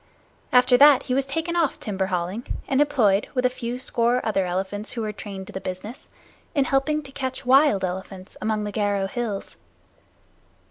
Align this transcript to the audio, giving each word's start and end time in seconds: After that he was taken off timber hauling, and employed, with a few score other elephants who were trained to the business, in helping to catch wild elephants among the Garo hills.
After 0.51 0.77
that 0.77 1.03
he 1.03 1.13
was 1.13 1.27
taken 1.27 1.55
off 1.55 1.79
timber 1.79 2.07
hauling, 2.07 2.47
and 2.67 2.81
employed, 2.81 3.27
with 3.35 3.45
a 3.45 3.51
few 3.51 3.77
score 3.77 4.19
other 4.25 4.47
elephants 4.47 4.93
who 4.93 5.03
were 5.03 5.11
trained 5.13 5.45
to 5.45 5.53
the 5.53 5.61
business, 5.61 6.09
in 6.55 6.65
helping 6.65 7.03
to 7.03 7.11
catch 7.11 7.45
wild 7.45 7.85
elephants 7.85 8.35
among 8.41 8.63
the 8.63 8.73
Garo 8.73 9.07
hills. 9.07 9.57